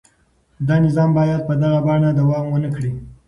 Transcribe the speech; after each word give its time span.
دا 0.67 0.75
نظام 0.85 1.09
باید 1.17 1.41
په 1.47 1.53
دغه 1.61 1.79
بڼه 1.87 2.09
دوام 2.19 2.45
ونه 2.49 2.69
کړي. 2.75 2.91